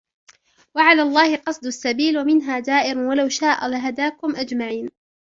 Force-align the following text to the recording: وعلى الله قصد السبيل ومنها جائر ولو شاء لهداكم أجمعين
وعلى 0.75 1.01
الله 1.01 1.35
قصد 1.35 1.65
السبيل 1.65 2.17
ومنها 2.19 2.59
جائر 2.59 2.97
ولو 2.97 3.29
شاء 3.29 3.67
لهداكم 3.69 4.35
أجمعين 4.35 4.89